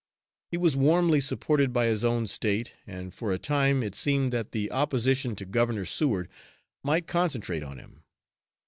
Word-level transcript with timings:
He 0.49 0.57
was 0.57 0.75
warmly 0.75 1.21
supported 1.21 1.71
by 1.71 1.85
his 1.85 2.03
own 2.03 2.25
State, 2.25 2.73
and 2.87 3.13
for 3.13 3.31
a 3.31 3.37
time 3.37 3.83
it 3.83 3.93
seemed 3.93 4.33
that 4.33 4.51
the 4.51 4.71
opposition 4.71 5.35
to 5.35 5.45
Governor 5.45 5.85
Seward 5.85 6.27
might 6.83 7.05
concentrate 7.05 7.61
on 7.61 7.77
him. 7.77 8.01